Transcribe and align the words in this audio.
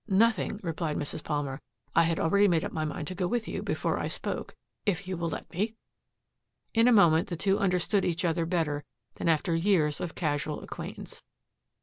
"Nothing," 0.07 0.59
replied 0.63 0.97
Mrs. 0.97 1.23
Palmer. 1.23 1.61
"I 1.95 2.05
had 2.05 2.19
already 2.19 2.47
made 2.47 2.63
up 2.65 2.71
my 2.71 2.85
mind 2.85 3.07
to 3.09 3.13
go 3.13 3.27
with 3.27 3.47
you 3.47 3.61
before 3.61 3.99
I 3.99 4.07
spoke 4.07 4.55
if 4.83 5.07
you 5.07 5.15
will 5.15 5.29
let 5.29 5.47
me." 5.53 5.75
In 6.73 6.87
a 6.87 6.91
moment 6.91 7.27
the 7.27 7.37
two 7.37 7.59
understood 7.59 8.03
each 8.03 8.25
other 8.25 8.47
better 8.47 8.83
than 9.17 9.29
after 9.29 9.53
years 9.53 10.01
of 10.01 10.15
casual 10.15 10.63
acquaintance. 10.63 11.21